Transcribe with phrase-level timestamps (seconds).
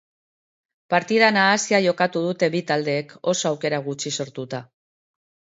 [0.93, 4.65] Partida nahasia jokatu dute bi taldeek, oso aukera gutxi sortuta.